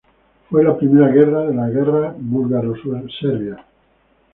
Fue 0.49 0.63
la 0.63 0.75
primera 0.75 1.09
guerra 1.09 1.43
de 1.45 1.53
las 1.53 1.71
Guerras 1.71 2.15
búlgaro-serbias. 2.17 3.59